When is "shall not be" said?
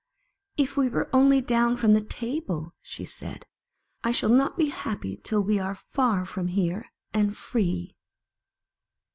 4.09-4.69